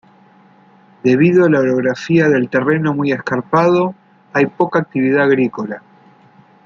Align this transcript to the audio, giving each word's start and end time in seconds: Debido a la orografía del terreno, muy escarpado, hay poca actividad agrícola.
Debido 1.03 1.45
a 1.45 1.49
la 1.51 1.59
orografía 1.59 2.27
del 2.27 2.49
terreno, 2.49 2.91
muy 2.95 3.11
escarpado, 3.11 3.93
hay 4.33 4.47
poca 4.47 4.79
actividad 4.79 5.25
agrícola. 5.25 5.83